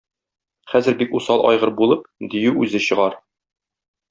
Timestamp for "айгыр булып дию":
1.49-2.57